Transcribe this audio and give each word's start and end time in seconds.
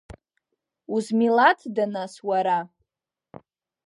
Узмилаҭда, 0.93 1.85
нас, 1.93 2.13
уара? 2.27 2.57